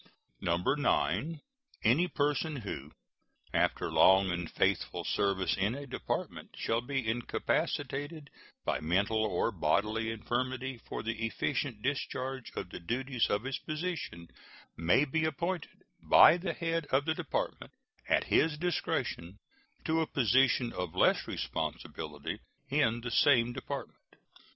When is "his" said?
13.43-13.59, 18.23-18.57